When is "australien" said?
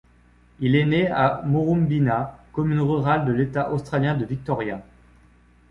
3.71-4.15